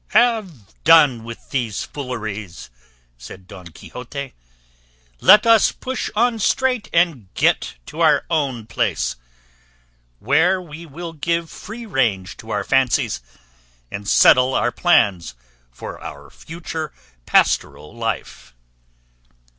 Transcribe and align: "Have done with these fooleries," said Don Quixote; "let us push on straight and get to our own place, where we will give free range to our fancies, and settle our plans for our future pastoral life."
"Have 0.17 0.83
done 0.83 1.23
with 1.23 1.51
these 1.51 1.83
fooleries," 1.83 2.71
said 3.19 3.45
Don 3.45 3.67
Quixote; 3.67 4.33
"let 5.19 5.45
us 5.45 5.71
push 5.71 6.09
on 6.15 6.39
straight 6.39 6.89
and 6.91 7.31
get 7.35 7.75
to 7.85 7.99
our 7.99 8.25
own 8.27 8.65
place, 8.65 9.15
where 10.17 10.59
we 10.59 10.87
will 10.87 11.13
give 11.13 11.51
free 11.51 11.85
range 11.85 12.35
to 12.37 12.49
our 12.49 12.63
fancies, 12.63 13.21
and 13.91 14.09
settle 14.09 14.55
our 14.55 14.71
plans 14.71 15.35
for 15.69 16.01
our 16.03 16.31
future 16.31 16.91
pastoral 17.27 17.95
life." 17.95 18.55